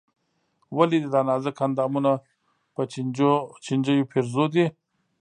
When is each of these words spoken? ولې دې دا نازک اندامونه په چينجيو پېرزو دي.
ولې 0.77 0.97
دې 1.01 1.09
دا 1.15 1.21
نازک 1.29 1.57
اندامونه 1.65 2.11
په 2.73 2.81
چينجيو 3.65 4.09
پېرزو 4.11 4.45
دي. 4.53 4.65